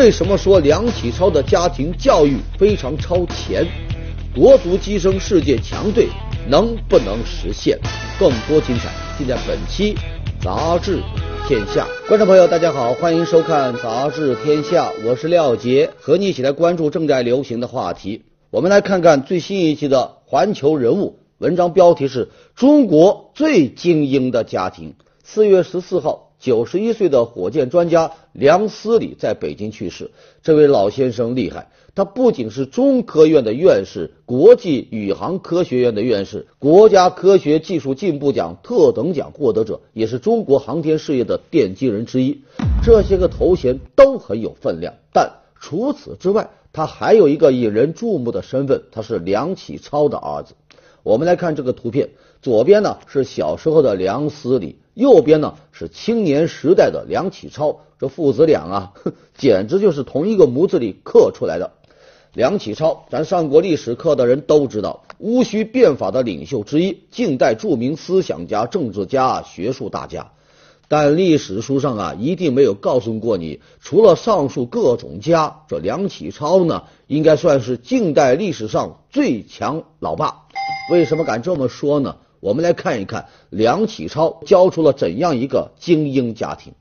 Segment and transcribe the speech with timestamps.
[0.00, 3.66] 为什么说梁启超的家庭教育非常超前？
[4.34, 6.08] 国足跻身世界强队
[6.48, 7.78] 能不能实现？
[8.18, 8.88] 更多精彩
[9.18, 9.94] 尽在本期
[10.42, 11.02] 《杂志
[11.46, 11.86] 天下》。
[12.08, 18.22] 观众朋友，大家好，欢迎收看《杂志天下》，我是廖杰，和你一起来关注正在流行的话题。
[18.48, 19.98] 我们来看看最新一期的
[20.30, 24.94] 《环球人物》，文章标题是“中国最精英的家庭”。
[25.22, 26.29] 四月十四号。
[26.40, 30.10] 九十一岁的火箭专家梁思礼在北京去世。
[30.42, 42.40] 这位老先生厉害，他不仅是中科院的院士、国际宇航科学院的院士、国家科学技术进步奖特等奖获得者，也是中国航天事业的奠基人之一。
[42.82, 50.54] 这些个头衔都很有分量，但除此之外，他还有一个引人注目的身份，他是梁启超的儿子。
[51.02, 52.08] 我们来看这个图片，
[52.42, 54.76] 左边呢是小时候的梁思礼。
[54.94, 58.92] 右边呢是青年时代的梁启超，这父子俩啊，
[59.34, 61.70] 简直就是同一个模子里刻出来的。
[62.34, 70.30] 梁启超，咱上过历史课的人都知道，戊戌变法的领袖之一，近代著名思想家、政治家、学术大家。
[70.90, 80.48] 但历史书上啊，一定没有告诉过你，除了上述各种家，这梁启超呢，应该算是近代历史上最强老爸。
[80.90, 82.16] 为什么敢这么说呢？
[82.40, 86.72] 我们来看一看梁启超教出了怎样一个精英家庭。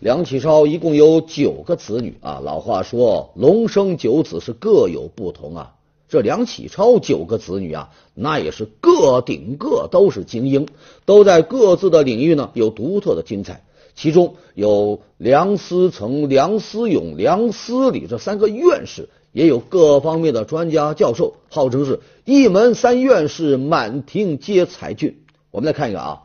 [0.00, 5.76] 梁启超一共有九个子女啊，老话说龙生九子是各有不同啊。
[6.10, 10.68] 这梁启超九个子女啊，那也是个顶个都是精英，
[11.06, 13.64] 都在各自的领域呢有独特的精彩。
[13.94, 19.08] 其中有梁思成、梁思永、梁思礼这三个院士。
[19.32, 25.22] 也有各方面的专家教授，号称是一门三院士，满庭皆才俊。
[25.52, 26.22] 我们来看一个啊，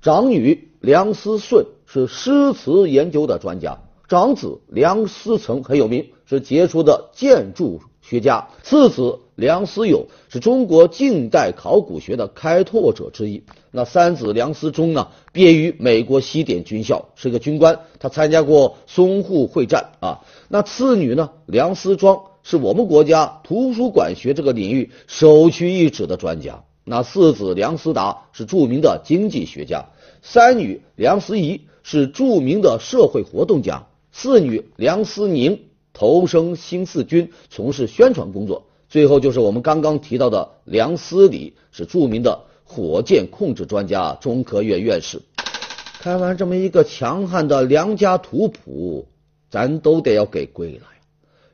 [0.00, 13.44] 长女梁思顺是诗词研究的专家，长子梁思成很有名，是杰出的建筑学家，次子梁思永是中国近代考古学的开拓者之一。
[13.70, 20.22] 那三子梁思忠呢，毕业于美国西点军校，是个军官，他参加过淞沪会战啊。
[20.48, 22.22] 那次女呢，梁思庄。
[22.48, 26.62] 是我们国家图书馆学这个领域首屈一指的专家。
[26.84, 29.86] 那四子梁思达是著名的经济学家，
[30.22, 38.68] 三女梁思怡是著名的社会活动家，四女梁思宁投身新四军从事宣传工作。
[38.88, 45.20] 最后就是我们刚刚提到的梁思礼，是著名的火箭控制专家，中科院院士。
[46.00, 49.06] 看完这么一个强悍的梁家图谱，
[49.50, 50.82] 咱都得要给跪了。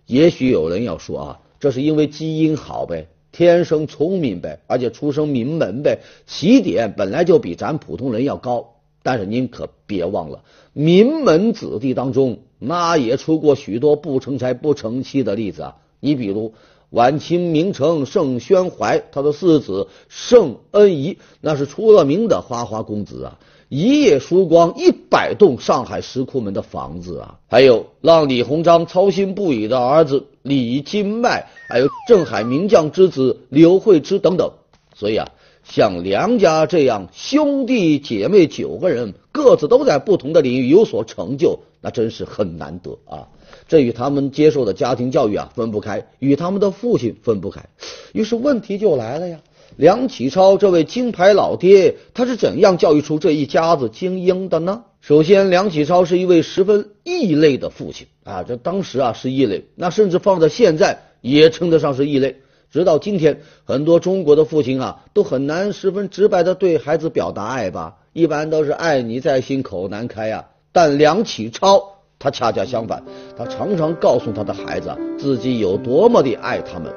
[0.05, 8.75] 也许有人要说啊，这是因为基因好呗，天生聪明呗，而且出生名门呗，起点本来就比咱普通人要高。
[9.03, 10.45] 但是您可别忘了，
[10.75, 15.77] 名门子弟当中那也出过许多不成才不成器的例子啊。
[15.99, 16.55] 你比如
[16.93, 23.39] 晚清名臣盛宣怀，他的四子盛恩颐，那是出了名的花花公子啊。
[23.69, 27.39] 一夜输光一百栋上海石库门的房子啊！
[27.49, 34.53] 还有让李鸿章操心不已的儿子李金迈，还有镇海名将之子刘惠之等等。
[34.95, 35.27] 所以啊，
[35.65, 43.29] 像梁家这样兄弟姐妹九个人，各自都在不同的领域有所成就，那真是很难得啊！
[43.69, 47.65] 这与他们接受的家庭教育啊分不开，与他们的父亲分不开。
[48.13, 49.41] 于是问题就来了呀。
[49.77, 54.85] 梁启超这位金牌老爹，他是怎样教育出这一家子精英的呢？
[55.01, 62.42] 首先，梁启超是一位十分异类的父亲啊，这当时啊是异类，那甚至放在现在也称得上是异类。
[62.73, 70.47] 直到今天，很多中国的父亲啊都很难十分直白的对孩子表达爱吧，一般都是爱你在心口难开呀。
[70.73, 71.83] 但梁启超
[72.19, 73.03] 他恰恰相反，
[73.37, 76.91] 他常常告诉他的孩子自己有多么的爱他们。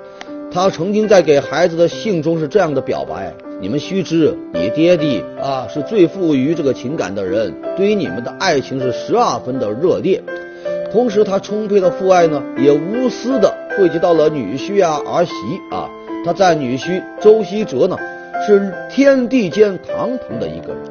[0.49, 10.23] 他曾经在给孩子的信中是这样的表白：你们须知，你爹地啊是最富于这个情感的人，对于你们的爱情是十二分的热烈。
[10.89, 15.33] 同时，他充沛的父爱呢，也无私的汇集到了女婿啊、儿媳
[15.71, 15.89] 啊。
[16.25, 17.97] 他在女婿周希哲呢，
[18.47, 20.81] 是天地间堂堂的一个人。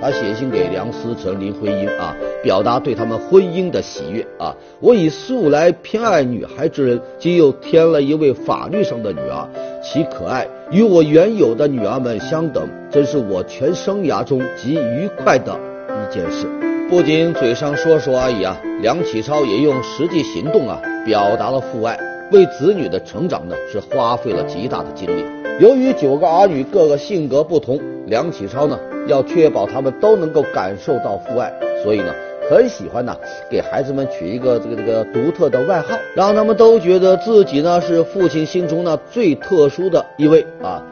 [0.00, 4.54] 他写信给梁思成、林徽因啊，表达对他们婚姻的喜悦啊。
[4.78, 9.48] 我以素来偏爱女孩之人，今又添了一位法律上的女儿，
[9.82, 15.58] 其可爱与我原有的女儿们相等，真是我全生涯中极愉快的
[15.88, 16.46] 一件事。
[16.90, 21.98] 不仅嘴上说说而已啊，梁启超也用实际行动啊，表达了父爱，
[22.34, 25.24] 为子女的成长呢，是花费了极大的精力。
[25.60, 28.76] 由于九个儿女各个性格不同，梁启超呢。
[29.06, 31.52] 要确保他们都能够感受到父爱，
[31.82, 32.06] 所以呢，
[32.50, 33.14] 很喜欢呢
[33.50, 40.82] 给孩子们取一个这个这个独特的外号，让他们都觉得自己呢是父亲心中呢最特殊的一位啊。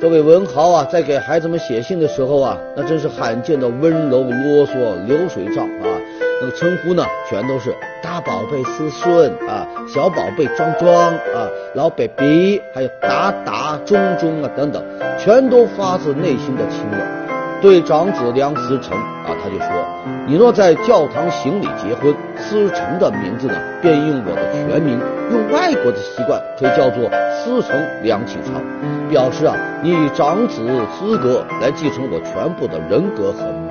[0.00, 5.97] 这位文豪啊，在给孩子们写信的时候啊，那真是罕见的温柔啰嗦、流水账啊。
[6.40, 14.82] 那个称呼呢，全都是大宝贝思顺啊，小宝贝庄庄啊，老 baby，还有达达、中中啊等等，
[15.18, 16.98] 全都发自内心的亲热。
[17.60, 19.66] 对长子梁思成啊，他就说
[20.28, 24.96] ：“你若在教堂行礼结婚，思成的名字呢，便用我的全名；
[25.32, 28.60] 用外国的习惯，可以叫做思成梁启超，
[29.10, 30.62] 表示啊，你以长子
[31.00, 33.67] 资格来继承我全部的人格和名。”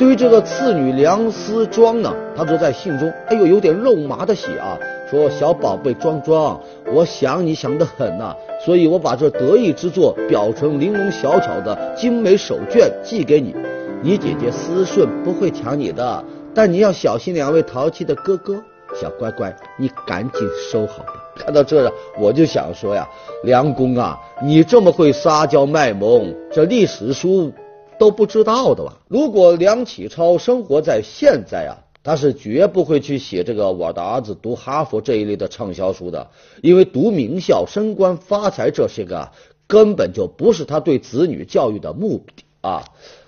[0.00, 4.78] 对于这个次女梁思庄呢，他则在信中，哎呦，有点肉麻的写啊，
[5.10, 6.58] 说：“小宝贝庄庄，
[6.90, 13.54] 我想你想得很呐。”所以我把这得意之作裱成玲珑小巧的精美手绢寄给你，
[14.02, 16.24] 你姐姐思顺不会抢你的，
[16.54, 18.54] 但你要小心两位淘气的哥哥。
[18.98, 21.12] 小乖乖，你赶紧收好吧。
[21.36, 23.06] 看到这，我就想说呀，
[23.44, 27.52] 梁公啊，你这么会撒娇卖萌，这历史书
[28.00, 28.98] 都不知道的吧？
[29.06, 31.86] 如果梁启超生活在现在啊。
[32.02, 36.30] 他是绝不会去写这个我的儿子读哈佛这一类的畅销书的，
[36.62, 39.32] 因为读名校、升官发财这些个
[39.66, 42.84] 根本就不是他对子女教育的目的啊。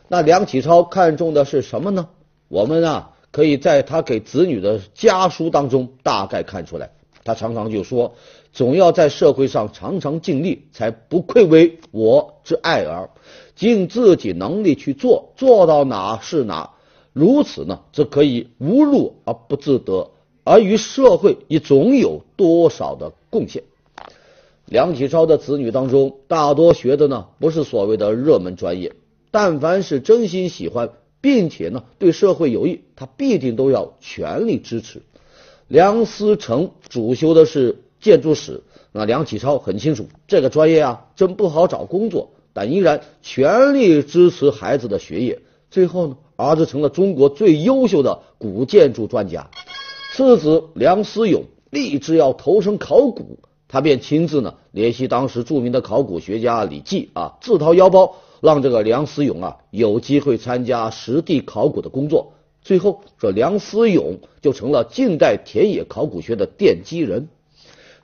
[0.09, 2.09] 那梁启超看重的是什么呢？
[2.49, 6.93] 我们啊可以在他给子女的家书当中大概看出来。
[7.25, 8.15] 他常常就说，
[8.55, 13.11] 总要在社会上常常尽力，才不愧为我之爱儿，
[13.63, 16.71] 尽自己能力去做，做到哪是哪。
[17.13, 20.11] 如此呢，则可以无入而不自得，
[20.43, 23.63] 而于社会也总有多少的贡献。
[24.65, 28.95] 梁启超的子女当中，大多学的呢不是所谓的热门专业，
[29.31, 35.03] 但凡是真心喜欢，并且呢对社会有益，他必定都要全力支持。
[35.69, 45.41] 梁思成主修的是建筑史，那梁启超很清楚这个专业啊真不好找工作，但依然全力支持孩子的学业。
[45.71, 46.17] 最后呢？
[46.35, 49.49] 儿子成了中国最优秀的古建筑专家，
[50.13, 53.39] 次子梁思永立志要投身考古，
[53.69, 62.33] 他便亲自呢联系当时著名的考古学家李济啊，自掏腰包让这个梁思永啊有机会参加实地考古的工作。
[62.61, 67.29] 最后，这梁思永就成了近代田野考古学的奠基人。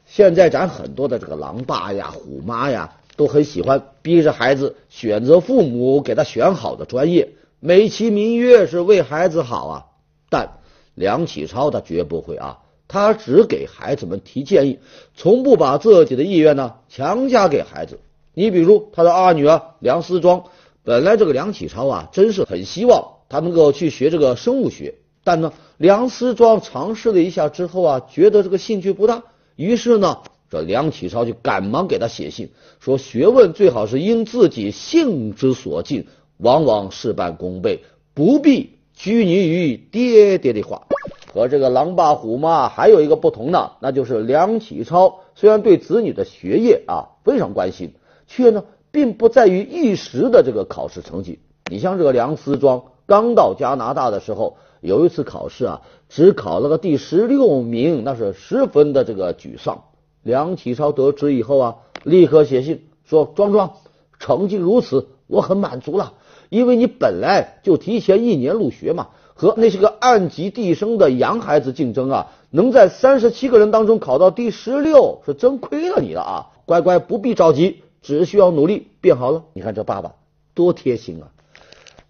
[0.07, 7.35] 现在咱很多的这个狼爸呀、虎妈呀，都很喜欢逼着孩子选择父母给他选好的专业。
[7.59, 9.87] 美其名曰是为孩子好啊，
[10.31, 10.61] 但
[10.95, 14.79] 梁启超他绝不会啊，他只给孩子们提建议，
[15.17, 17.99] 从不把自己的意愿呢强加给孩子。
[18.35, 20.45] 你比如他的二女儿梁思庄，
[20.85, 24.95] 本来这个梁启超啊，真是很希望他能够去学这个生物学，
[25.25, 29.25] 但呢，梁思庄尝试了一下之后啊，觉得这个兴趣不大，
[29.57, 30.19] 于是呢，
[30.51, 32.51] 这梁启超就赶忙给他写信，
[32.81, 36.07] 说学问最好是因自己性之所进。
[36.41, 37.83] 往往事半功倍，
[38.15, 40.87] 不必拘泥于爹爹的话。
[41.35, 47.93] 和这个狼爸虎妈还有一个不同呢，那就是梁启超虽然对子女的学业啊非常关心，
[48.29, 51.41] 却呢并不在于一时的这个考试成绩。
[51.69, 59.83] 你像这个梁思庄刚到加拿大的时候，有一次考试啊，只考了个第十六名，那是十分的这个沮丧。
[60.23, 63.75] 梁启超得知以后啊，立刻写信说：“庄庄，
[64.19, 66.15] 成绩如此，我很满足了。”
[66.51, 76.47] 因为你本来就提前一年入学嘛，和那些个按级递升的洋孩子竞争啊，能在三十七个人当中考到第十六，是真亏了你了啊！
[76.65, 79.45] 乖乖，不必着急，只需要努力变好了。
[79.53, 80.15] 你看这爸爸
[80.55, 81.29] 多贴心啊！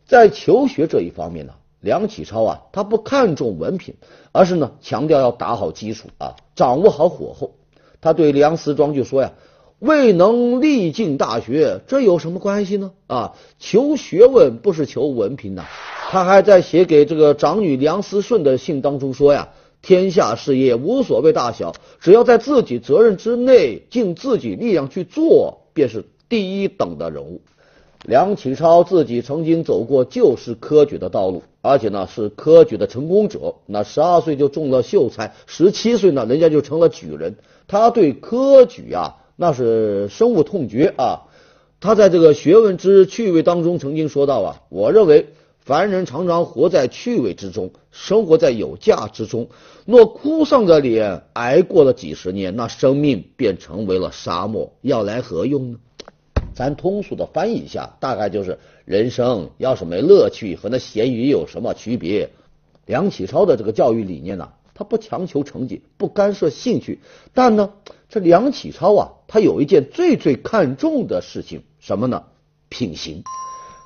[0.07, 3.97] 在求学这一方面呢，梁启超啊，他不看重文凭，
[4.31, 7.55] 而是呢强调要打好基础啊，掌握好火候。
[8.01, 9.33] 他对梁思庄就说呀。
[9.81, 12.91] 未能力进大学，这有什么关系呢？
[13.07, 15.67] 啊，求学问不是求文凭呐。
[16.11, 19.51] 他还在写给这个长女梁思顺的信当中说呀
[19.81, 27.41] ：“天下事业无所谓大小，只要在自己责任之内，尽自己力量去做，便是第一等的人物。”
[28.05, 33.55] 梁启超自己曾经走过就是科举的道路，而且呢是科举的成功者。
[33.67, 37.37] 那十二岁就中了秀才，十七岁呢人家就成了举人。
[37.69, 39.15] 他对科举啊。
[39.41, 41.29] 那是深恶痛绝啊！
[41.79, 45.29] 他在这个学问之趣味当中曾经说到啊，我认为
[45.61, 49.49] 凡人常常活在趣味之中，生活在有价之中。
[49.87, 55.79] 若哭丧着脸挨过了几十年，那生命便成为了沙漠，要来何用呢？
[56.53, 62.31] 咱通俗的翻译一下，大概就是人生要是没乐趣，和那咸鱼有什么区别？
[62.87, 64.49] 梁启超的这个教育理念呢，
[64.79, 67.01] 他不强求成绩，不干涉兴趣，
[67.35, 67.71] 但呢，
[68.09, 72.23] 这梁启超啊，他有一件最最看重的事情，什么呢？
[72.69, 73.25] 品行。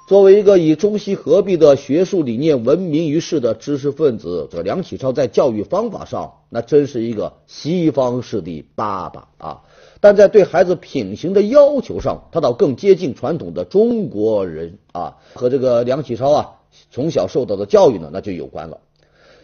[0.08, 9.60] 作为一个以中西合璧的学术理念闻名于世的知识分子，这梁启超在教育方法上那真是一个西方式的爸爸啊！
[10.00, 18.80] 但在对孩子品行的要求上，他倒更接近传统的中国人啊，和这个梁启超啊从小受到的教育呢那就有关了。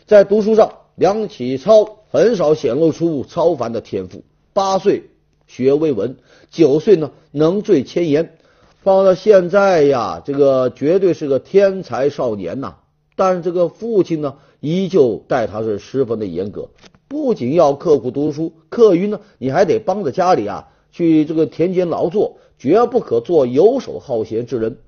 [0.07, 4.25] 在读书上，梁启超很少显露出超凡的天赋。
[4.52, 5.05] 八岁
[5.47, 6.17] 学微文，
[6.50, 8.35] 九岁呢能坠千言。
[8.83, 12.76] 放到现在呀，这个绝对是个天才少年呐！
[13.14, 16.71] 但是这个父亲呢，依旧待他是十分的严格，
[17.07, 24.78] 不仅要刻苦读书，课余呢，你还得帮着家里啊去这个田间劳作，绝不可做游手好闲之人。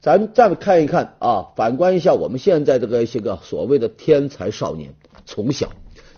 [0.00, 4.94] 咱再看一看啊，反观一下我们现在这个一些个所谓的天才少年，
[5.26, 5.70] 从小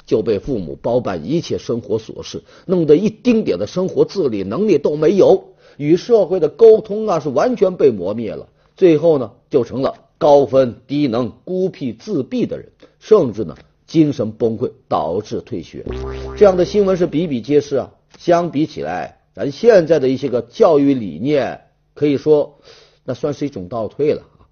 [0.07, 5.55] 就被父母包办一切生活琐事，弄得一丁点的生活自理能力都没有。
[5.79, 8.49] 与社会的沟通啊，是完全被磨灭了。
[8.77, 12.69] 最后呢，就成了高分低能、孤僻自闭的人，
[13.01, 15.85] 甚至呢，精神崩溃，导致退学。
[16.37, 17.93] 这样的新闻是比比皆是啊。
[18.19, 21.63] 相比起来，咱现在的一些个教育理念，
[21.95, 22.59] 可以说
[23.05, 24.47] 那算是一种倒退了啊。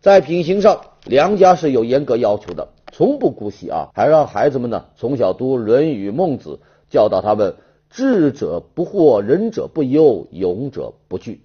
[0.00, 6.60] 在品行上，梁家是有严格要求的，从不姑息啊，还让孩子们呢从小读《论语》《孟子》，
[6.92, 7.54] 教导他们。
[7.94, 11.42] 智者不惑，仁者不忧，勇者不惧。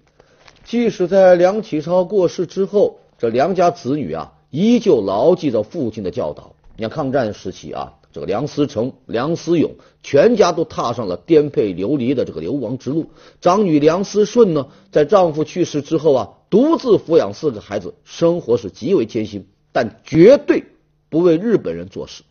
[0.63, 6.53] 即使在梁启超过世之后，这梁家子女啊，依旧牢记着父亲的教导。
[6.77, 13.11] 你看抗战时期啊，这个梁思成、梁思永全家都踏上了颠沛流离的这个流亡之路。
[13.41, 20.63] 长女梁思顺呢，在丈夫去世之后啊，独自抚养四个孩子，生活是极为艰辛，但绝对
[21.09, 22.23] 不为日本人做事。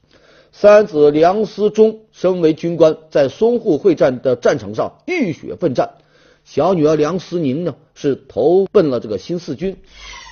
[0.50, 5.98] 三子梁思忠身为军官，在淞沪会战的战场上浴血奋战。
[6.44, 9.76] 小女儿梁思宁呢，是投奔了这个新四军。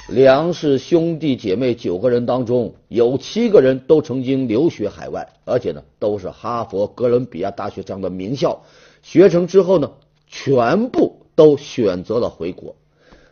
[0.08, 8.64] 梁氏兄弟姐妹九个人当中，有七个人都曾经留学海外，而且呢，都是哈佛、哥伦比亚大学这样的名校。
[9.02, 9.92] 学成之后呢，
[10.28, 12.76] 全部都选择了回国。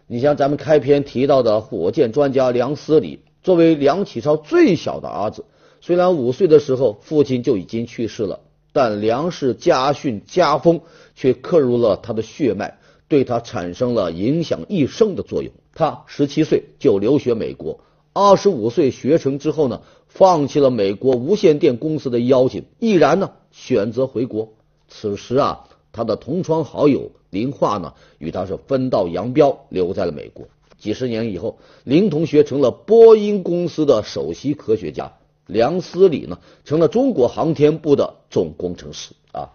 [0.07, 5.45] 你像咱们开篇提到的火箭专家梁思礼，作为梁启超最小的儿子。
[5.83, 8.41] 虽然五岁的时候父亲就已经去世了，
[8.73, 10.81] 但梁氏家训家风
[11.14, 15.52] 却刻入了他的血脉，对他产生了影响一生的作用。
[15.75, 17.81] 他十七岁就留学美国，
[18.12, 24.52] 二十五岁学成之后呢，放弃了美国无线电公司的邀请，毅然呢选择回国。
[24.88, 30.47] 此时啊，他的同窗好友林化呢与他是分道扬镳，留在了美国。
[30.79, 35.12] 几十年以后，林同学成了波音公司的首席科学家。
[35.47, 39.50] 梁思礼呢，成了中国航天部的总工程师啊。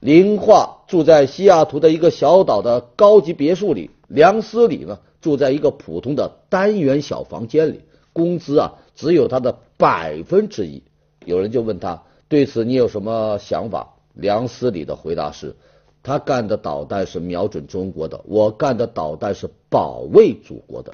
[0.00, 7.80] 林化住在西雅图的一个小岛的高级别墅里，梁思礼呢住在一个普通的单元小房间里，
[8.12, 10.82] 工资啊只有他的百分之一。
[11.24, 13.94] 有人就问他对此你有什么想法？
[14.14, 15.56] 梁思礼的回答是。
[16.00, 20.92] 他干的导弹是瞄准中国的，我干的导弹是保卫祖国的。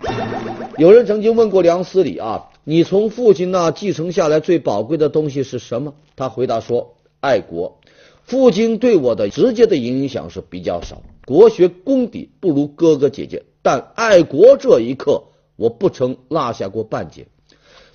[0.76, 5.94] 有人曾经问过梁思礼啊，你从父亲那继承下来最宝贵的东西是什么？
[6.16, 7.78] 他回答说：爱国。
[8.24, 15.24] 父亲对我的直接的影响是比较少，国学功底不如哥哥姐姐，但爱国这一刻
[15.56, 17.26] 我不曾落下过半截。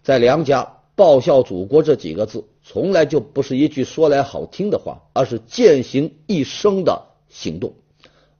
[0.01, 2.45] 在梁家，报效祖国这几个字。
[2.63, 7.73] 从来就不是一句说来好听的话，而是践行一生的行动。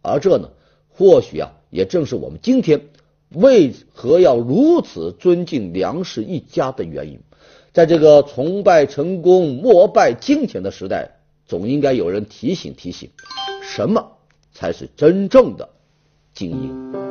[0.04, 0.52] 而这呢，
[0.88, 2.90] 或许啊，也正是我们今天
[3.30, 7.20] 为何要如此尊敬梁氏一家的原因。
[7.74, 11.18] 在这个崇拜成功、膜拜金钱的时代，
[11.48, 13.10] 总应该有人提醒提醒，
[13.64, 14.12] 什么
[14.60, 15.70] 才是真正的
[16.34, 17.09] 精英。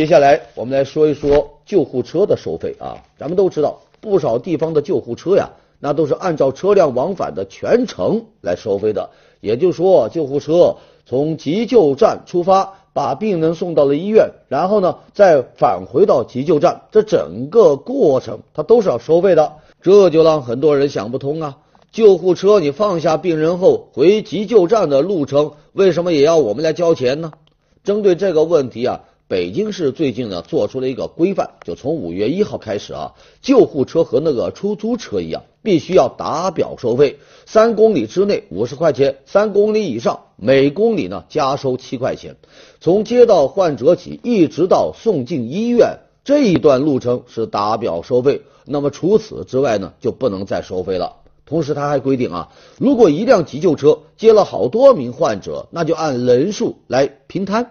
[0.00, 2.96] 接下来我们来说一说救护车的收费啊。
[3.18, 9.10] 咱们都知道，不少地方的救护车呀，那都是按照车辆往返的全程来收费的。
[9.42, 19.52] 也就是说，救护车从急救站出发，把病人送到了医院，然后呢再返回到急救站，这整个过程它都是要收费的。
[19.82, 21.58] 这就让很多人想不通啊！
[21.92, 27.32] 救护车你放下病人后回急救站的路程，为什么也要我们来交钱呢？
[27.84, 29.02] 针对这个问题啊。
[29.30, 37.20] 北京市最近呢做出了一个规范，就从五月一号开始啊，救护车和那个出租车一样，必须要打表收费。
[37.46, 42.34] 三公里之内五十块钱，三公里以上每公里呢加收七块钱。
[42.80, 48.42] 从接到患者起，一直到送进医院这一段路程是打表收费。
[48.64, 51.18] 那么除此之外呢，就不能再收费了。
[51.46, 52.48] 同时他还规定啊，
[52.80, 57.70] 如果一辆急救车接了好多名患者，那就按人数来平摊。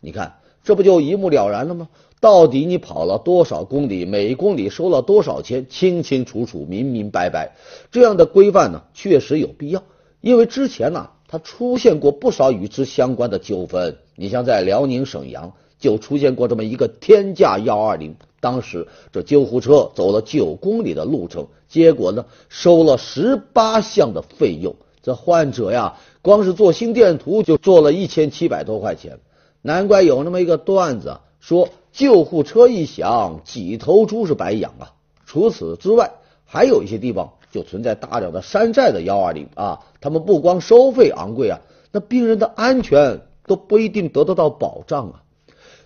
[0.00, 0.36] 你看。
[0.64, 1.88] 这不就一目了然了吗？
[2.20, 7.54] 到底你跑了多少公里，每公里收了多少钱，清清楚楚、明明白白。
[7.92, 9.82] 这样的规范呢，确实有必要。
[10.22, 13.98] 因为之前呢，它出现过不少与之相关的纠纷。
[14.16, 24.74] 你像在辽宁沈阳就出现过这么一个天价幺二零，当时这救护车走了九公里的路程，结果呢，收了十八项的费用。
[25.02, 29.18] 这患者呀，光是做心电图就做了一千七百多块钱。
[29.66, 34.92] 难怪有那么一个段子说，救护车一响，几头猪是白养啊！
[35.24, 36.12] 除此之外，
[36.44, 41.60] 还有一些地方就存在大量的山寨的幺二零啊，他们不光收费昂贵啊，
[41.92, 45.22] 那病人的安全都不一定得得到保障啊。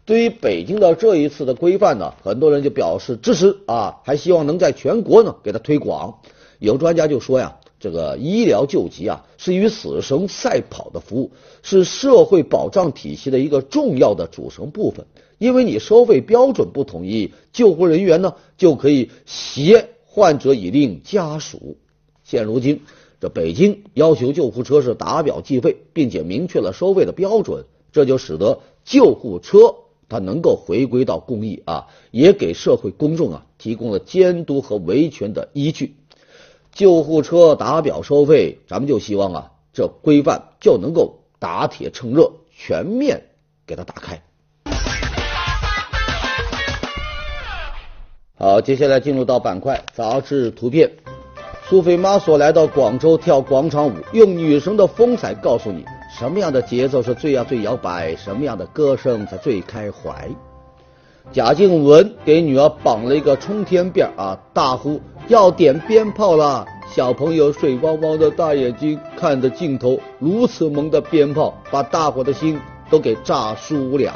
[0.04, 6.18] 对于北京的这一次的规范呢，很多人就表示支持啊，还希望能在全国呢给他推广。
[6.58, 7.58] 有专家就说呀。
[7.80, 11.30] 这个医疗救急啊，是与死神赛跑的服务，
[11.62, 15.06] 是社会保障体系的一个重要的组成部分。
[15.38, 21.76] 因为你收费标准不统一，救护人员呢就可以挟患者以令家属。
[22.24, 22.80] 现如今，
[23.20, 29.76] 这北京要求救护车是打表计费，并且明确了收费的标准，这就使得救护车
[30.08, 35.94] 它能够回归到公益啊，也给社会公众啊提供了监督和维权的依据。
[36.78, 43.20] 救护车打表收费，咱们就希望啊，这规范就能够打铁趁热，全面
[43.66, 44.22] 给它打开。
[48.36, 50.88] 好，接下来进入到板块杂志图片。
[51.68, 55.84] 苏菲玛索来到广州跳广场舞，用女神的风采告诉你
[56.16, 60.28] 什么样的节奏是最呀最摇摆，什么样的歌声才最开怀。
[61.32, 66.66] 贾静雯给女儿绑了一个冲天辫啊，大呼要点鞭炮了。
[66.90, 74.14] 小朋友水汪汪的大眼睛看着镜头，如此萌的鞭炮，把大伙的心都给炸酥了。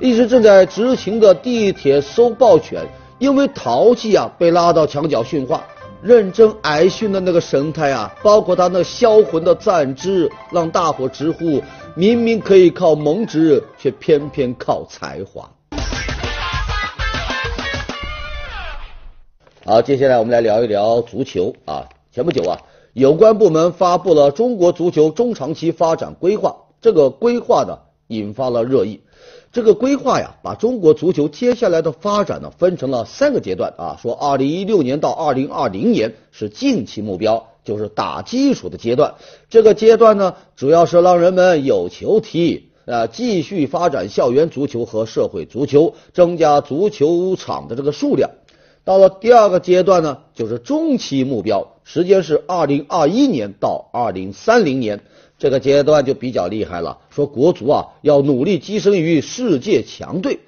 [0.00, 2.84] 一直正在执勤的地铁搜爆犬，
[3.18, 5.62] 因为淘气啊，被拉到墙角训话。
[6.02, 11.62] 认真挨训的那个神态啊，包括他那销魂的站姿，让大伙直呼：
[11.94, 15.48] 明明可以靠萌值，却偏偏靠才华。
[19.62, 21.86] 好，接下来我们来聊一聊足球啊。
[22.10, 22.62] 前不久啊，
[22.94, 26.56] 有关部门发布了中国足球中长期发展规划。
[26.80, 29.02] 这个规划呢，引发了热议。
[29.52, 33.98] 这个规划呀，把中国足球接下来的发展呢，分成了三个阶段啊。
[34.00, 39.16] 说二零一六年到二零二零年是近期目标，就是打基础的阶段。
[39.50, 48.30] 这个阶段呢，主要是让人们有球踢啊，继续发展校园足球和社会足球，增加足球场的这个数量。
[48.90, 55.04] 到了第二个阶段呢，就是中期目标，时间是二零二一年到二零三零年，
[55.38, 56.98] 这个阶段就比较厉害了。
[57.08, 60.40] 说国足啊要努力跻身于世界强队。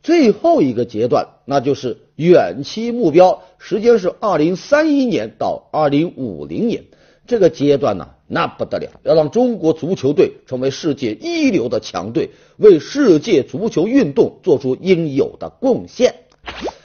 [0.00, 6.84] 最后一个阶段，那就是远期目标，时间是二零三一年到二零五零年。
[7.26, 16.14] 这个阶段呢，那不得了，要让中国足球队成为世界一流的强队，为世界足球运动做出应有的贡献。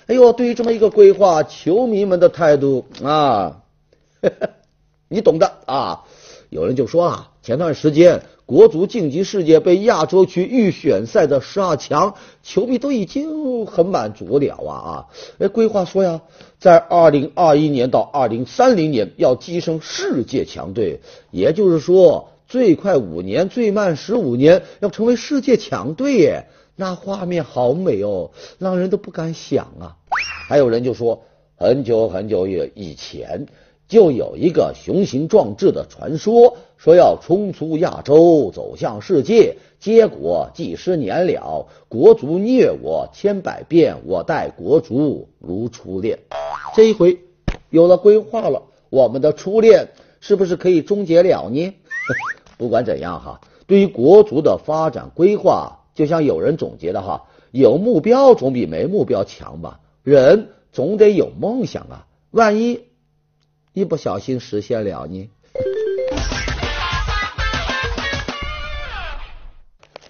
[0.08, 3.62] 哎呦，对于这么一个规划，球迷们的态度啊，
[5.08, 6.04] 你懂的啊。
[6.50, 12.14] 有人就说啊，前段时间国足晋级世界杯亚洲区预选赛的十二强，
[12.44, 15.06] 球迷都已经很满足了啊啊！
[15.40, 16.22] 哎，规划说呀，
[16.60, 21.00] 在二零二一年到二零三零年要跻身世界强队，
[21.32, 26.46] 也就是说，最快五年，最慢十五年要成为世界强队耶。
[26.76, 29.98] 那画面好美哦，让人都不敢想啊！
[30.50, 31.22] 还有人就说，
[31.56, 33.46] 很久很久以以前
[33.88, 46.18] 就有一个雄心壮志的传说，说要冲出亚洲走向世界，结果几十年了，国足虐我千百遍，我待国足如初恋。
[46.76, 47.20] 这一回
[47.70, 51.74] 有了规划了，我们的初恋是不是可以终结了呢？
[52.58, 59.80] 不管怎样哈，对于国足的发展规划，就像有人总结的哈，有目标总比没目标强吧。
[60.04, 62.82] 人总得有梦想啊，万一
[63.74, 65.30] 一不小心实现了呢？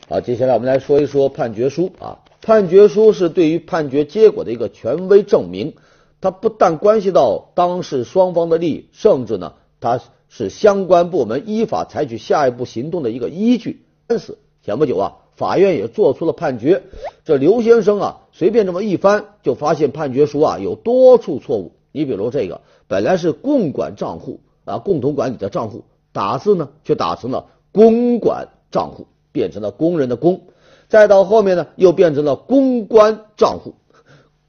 [0.09, 2.19] 好，接下来我们来说一说判决书啊。
[2.41, 5.75] 判决书是对于判决结果的一个权威证明，
[6.19, 13.85] 它不但关系到当事双方的利益，甚至呢，它是相关部门依法采取下一步行动的一个依据。
[14.07, 16.83] 但是前不久啊，法院也做出了判决，
[17.25, 21.73] 这刘先生啊，随便这么一翻，就发现判决书啊有多处错误。
[21.91, 30.41] 你比如这个，本来是共管账户啊，共同管理的账户，打字呢却打成了公管账户，变成了工人的工。
[30.87, 33.73] 再到后面呢，又变成了公关账户，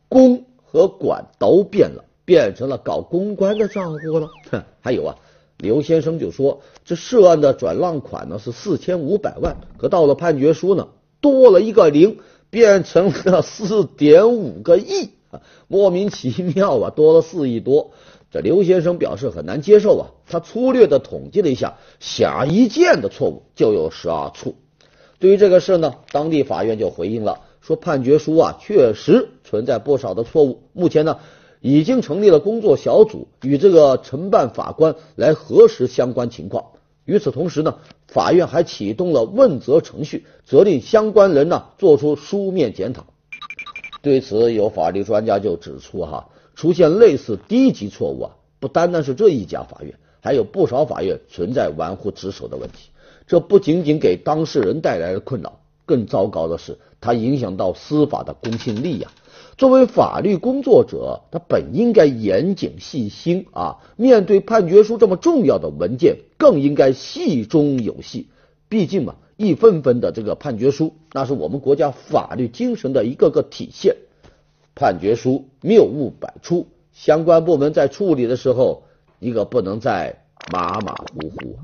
[0.08, 4.28] 公和管都变了，变成了搞公关的账户了。
[4.50, 5.16] 哼 还有啊，
[5.64, 10.88] 刘先生就说这涉案的转让款呢是四千五百万，可到了判决书呢
[11.20, 12.18] 多了一个零，
[12.50, 15.10] 变成了四点五个亿，
[15.66, 17.92] 莫名其妙啊，多了四亿多。
[18.30, 24.56] 这刘先生表示很难接受啊，他粗略的统计了一下，显而易见的错误就有十二处。
[25.18, 30.64] 对于这个事呢，当地法院就回应了，说判决书啊确实存在不少的错误。
[30.72, 31.20] 目前呢，
[31.66, 36.62] 已经成立了工作小组，与这个承办法官来核实相关情况。
[37.06, 43.06] 与此同时呢，法院还启动了问责程序，责令相关人呢做出书面检讨。
[44.02, 52.90] 对此，有法律专家就指出，哈，出现类似低级错误啊，不单单是这一家法院，还有不少法院存在玩忽职守的问题。
[53.26, 59.10] 这不仅仅给当事人带来了困扰，更糟糕的是，它影响到司法的公信力呀。
[59.56, 68.28] 作为法律工作者，他本应该严谨细心啊，面对判决书这么重要的文件，更应该细中有细。
[68.68, 73.96] 毕竟嘛，一份份的这个判决书，那是我们国家法律精神的一个个体现。
[74.74, 78.82] 判决书谬误百出，相关部门在处理的时候，
[79.20, 81.56] 你可不能再马马虎虎。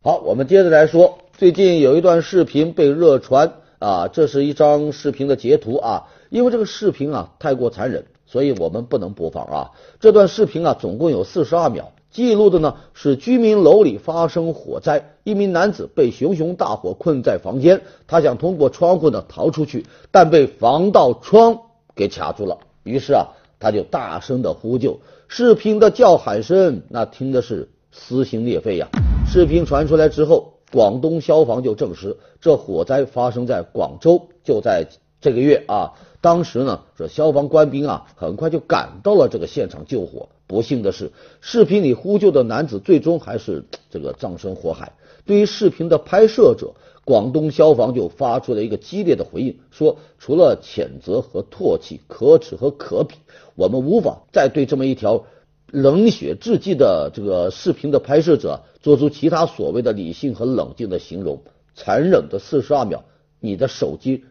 [0.00, 9.70] 好，我们接着来说，最近有一段视频被热传啊，这是一张视频的截图啊，因为这个视频啊太过残忍，所以我们不能播放啊。
[9.98, 21.58] 这段视频啊总共有四十二秒，记录的呢是居民楼里发生火灾，一名男子被熊熊大火困在房间，他想通过窗户呢逃出去，但被防盗窗
[21.96, 23.26] 给卡住了，于是啊
[23.58, 28.88] 他就大声的呼救，视频的叫喊声那听的是撕心裂肺呀。
[29.26, 34.86] 视频传出来之后，广东消防就证实，这火灾发生在广州，就在
[35.20, 35.92] 这个月啊。
[36.22, 40.28] 当时呢，这消防官兵啊，很快就赶到了这个现场救火。
[40.46, 44.92] 不幸的是，视频里呼救的男子最终还是这个葬身火海。
[45.26, 53.14] 对于视频的拍摄者，广东消防就发出了一个激烈的回应，说除了谴责和唾弃，可耻和可鄙，
[53.56, 55.24] 我们无法再对这么一条。
[55.72, 61.42] 冷血至极的这个视频的拍摄者做出其他所谓的理性和冷静的形容，
[61.74, 63.04] 残忍的四十二秒，
[63.40, 64.24] 你的手机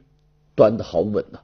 [0.55, 1.39] 端的好稳呐。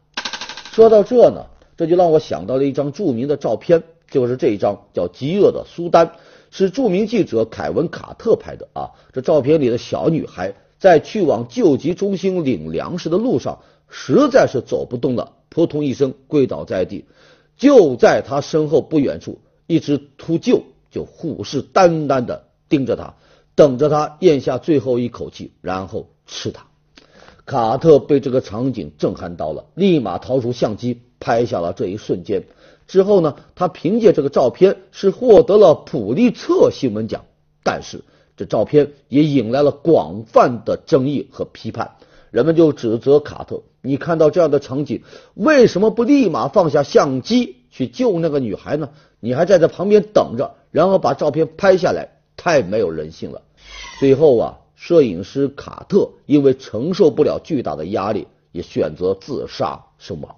[0.71, 3.81] 说到这呢，这就让我想到了一张著名的照片，
[4.11, 6.05] 就是这一张叫《饥饿的苏丹》，
[6.51, 8.91] 是著名记者凯文卡特拍的啊。
[9.13, 17.05] 这照片里的小女孩在去往救急中心领粮食的路上，实在是走不动了，扑通一声跪倒在地，
[17.57, 19.39] 就在她身后不远处。
[19.67, 23.15] 一只秃鹫就虎视眈眈的盯着他，
[23.53, 26.65] 等着他咽下最后一口气，然后吃他。
[27.45, 32.45] 卡特被这个场景震撼到了，立马掏出相机拍下了这一瞬间。
[32.87, 37.25] 之后呢，他凭借这个照片是获得了普利策新闻奖。
[37.63, 38.03] 但是
[38.37, 41.95] 这照片也引来了广泛的争议和批判，
[42.31, 45.03] 人们就指责卡特：你看到这样的场景，
[45.33, 47.55] 为什么不立马放下相机？
[47.69, 48.89] 去救那个女孩呢？
[49.19, 53.41] 你还在这旁边等着，然后把照片拍下来，太没有人性了。
[53.99, 60.35] 最后啊，摄影师卡特因为承受不了巨大的压力，也选择自杀身亡。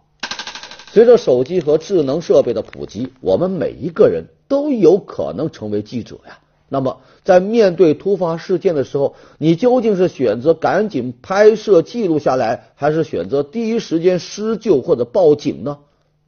[0.92, 6.40] 随着手机和智能设备的普及，我们每一个人都有可能成为记者呀。
[6.72, 15.80] 那么，在面对突发事件的时候，你究竟是选择赶紧拍摄记录下来，还是选择第一时间施救或者报警呢？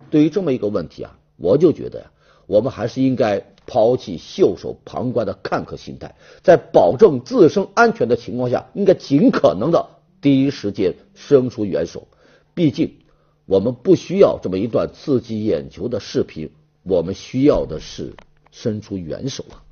[0.09, 2.05] 对于这么一个问题啊，我就觉得呀，
[2.51, 9.87] 我们还是应该抛弃袖手旁观的看客心态，在保证自身安全的情况下，应该尽可能的
[10.19, 12.09] 第一时间伸出援手。
[12.53, 12.97] 毕竟，
[13.45, 16.51] 我们不需要这么一段刺激眼球的视频，
[16.83, 18.17] 我们需要的是
[18.51, 19.63] 伸出援手啊。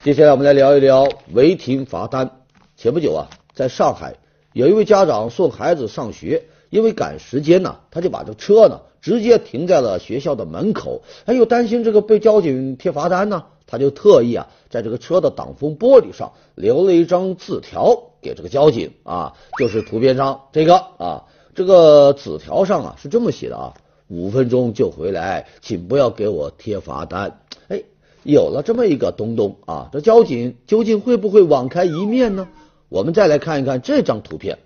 [0.00, 2.42] 接下来我们来聊一聊违停罚单。
[2.76, 4.16] 前不久啊，在上海
[4.52, 11.02] 有一位家长送孩子上学，因为赶时间呢，他就把这车呢直接停在了学校的门口。
[11.24, 23.74] 哎，又担心这个被交警贴罚单呢，他就特意啊在这个车的挡风玻璃上留了一张字条给这个交警啊，就是图片上这个啊，这个纸条上啊是这么写的啊：
[24.08, 27.40] 五分钟就回来，请不要给我贴罚单。
[27.68, 27.82] 哎。
[28.24, 32.48] 有了这么一个东东啊，这交警究竟会不会网开一面呢？
[32.90, 34.58] 我们再来看一看这张图片，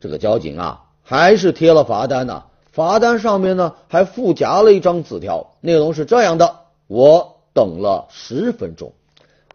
[0.00, 8.92] 这个交警啊还是贴了罚单呢，罚单上面呢还附夹了一张纸条，内容是这样的：我等了十分钟，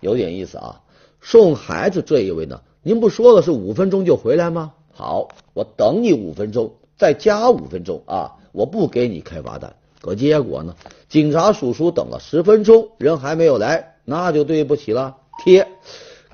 [0.02, 0.82] 有点意思啊。
[1.22, 4.74] 送孩子这一位呢，您不说了是五分钟就回来吗？
[4.92, 9.74] 好，我等你五分钟，再加五分钟啊，我不给你开罚单。
[10.02, 10.76] 可结果呢？
[11.08, 15.16] 警察叔叔等了十分钟，人还没有来，那就对不起了。
[15.42, 15.66] 贴，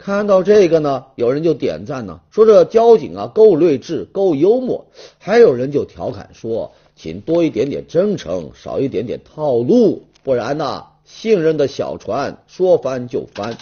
[0.03, 4.87] 看到这个呢，有人就点赞呢，说这交警啊够睿智，够幽默。
[5.19, 13.55] 还有人就调侃说，请多一点点真诚，少一点点套路，不然呢，信任的小船说翻就翻。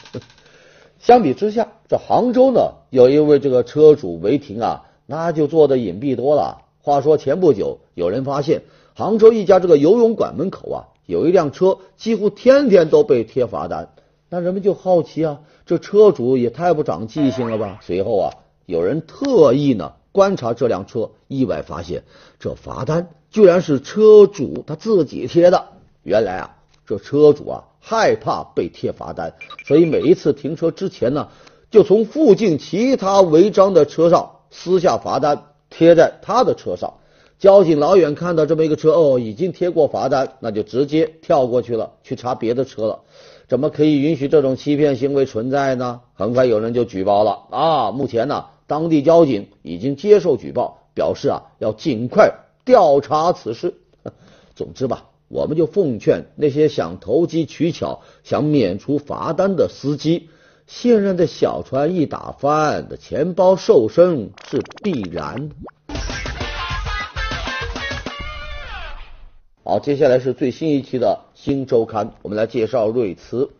[0.97, 6.62] 相比之下，这杭州呢，有一位这个车主违停啊，那就做的隐蔽多了。
[6.82, 8.62] 话说前不久，有人发现。
[8.95, 13.89] 杭州一家这个游泳馆门口啊，有一辆车，几乎天天都被贴罚单。
[14.30, 17.77] 那人们就好奇啊，这车主也太不长记性了吧？
[17.84, 18.34] 随后啊，
[18.65, 22.05] 有人特意呢观察这辆车，意外发现
[22.39, 25.63] 这罚单居然是车主他自己贴的。
[26.01, 26.55] 原来啊，
[26.88, 29.36] 这车主啊害怕被贴罚单，
[29.67, 31.27] 所以每一次停车之前呢，
[31.69, 36.95] 就从附近其他违章的车上撕下罚单贴在他的车上。
[37.38, 43.01] 交警老远看到这么一个车，哦，已经贴过罚单，那就直接跳过去了，去查别的车了。
[43.49, 46.01] 怎么可以允许这种欺骗行为存在呢？
[46.13, 47.91] 很快有人就举报了啊！
[47.91, 52.31] 目前呢，当地交警已经接受举报，表示啊要尽快
[52.63, 53.73] 调查此事。
[54.53, 60.29] 总之吧，我们就奉劝那些想投机取巧、想免除罚单的司机，
[60.67, 65.49] 信任的小船一打翻，的钱包瘦身是必然。
[69.63, 73.52] 好，接下来是最新一期的《新周刊》，我们来介绍瑞慈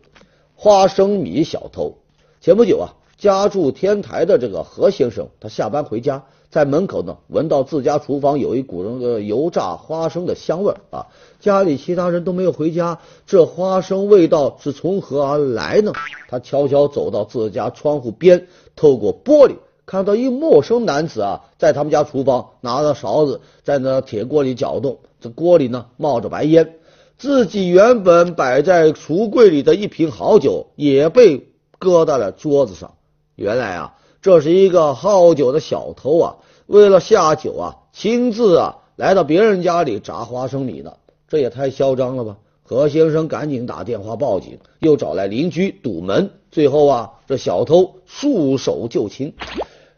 [0.54, 1.94] 花生米小偷。
[2.42, 11.06] 前不久啊，家住天台的这个何先生，他下班回家，在门口呢闻到自家厨房有一股那个油炸花生的香味儿啊。
[11.40, 15.94] 家里其他人都没有回家，这花生味道是从何而来呢？
[16.28, 19.54] 他悄悄走到自家窗户边，透过玻璃
[19.86, 24.98] 看到一陌生男子啊，在他们家厨房拿着勺子在那铁锅里搅动。
[25.22, 26.76] 这锅里呢冒着白烟，
[27.20, 32.94] 自己原本摆在橱柜里的一瓶好酒也被搁在了桌子上。
[33.34, 40.94] 原来啊，这是一个好酒的小偷啊，为了下酒啊，亲自啊来到别人家里炸花生米呢，
[41.28, 42.38] 这也太嚣张了吧！
[42.62, 49.34] 何先生赶紧打电话报警，又找来邻居堵门，最后啊，这小偷束手就擒。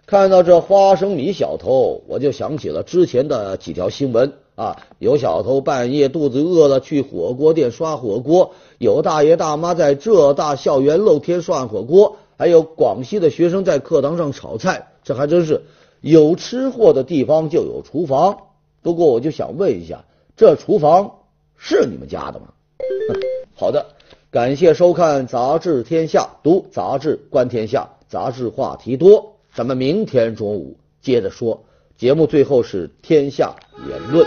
[0.07, 4.33] 看到这花生米小偷，我就想起了之前的几条新闻。
[4.63, 15.65] 啊，有小偷半夜肚子饿了去火锅店刷火锅，有大爷大妈在浙大校园露天涮火锅，还有广西的学生在课堂上炒菜，这还真是
[16.01, 18.39] 有吃货的地方就有厨房。
[18.83, 20.05] 不过我就想问一下，
[20.37, 21.11] 这厨房
[21.57, 22.47] 是你们家的吗？
[23.57, 23.87] 好的，
[24.31, 31.65] 感谢收看《杂志天下》，读杂志观天下，杂志话题多，咱们明天中午接着说。
[32.03, 33.55] 节目最后是天下
[33.89, 34.27] 言论。